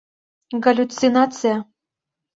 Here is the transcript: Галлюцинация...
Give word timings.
Галлюцинация... 0.63 1.55